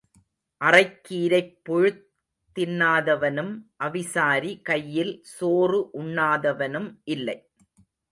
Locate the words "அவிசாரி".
3.83-4.61